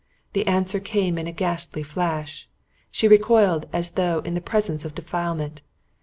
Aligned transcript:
The 0.33 0.47
answer 0.47 0.79
came 0.79 1.19
in 1.19 1.27
a 1.27 1.31
ghastly 1.31 1.83
flash. 1.83 2.49
She 2.89 3.07
recoiled 3.07 3.67
as 3.71 3.91
though 3.91 4.17
in 4.21 4.33
the 4.33 4.41
presence 4.41 4.83
of 4.83 4.95
defilement. 4.95 5.61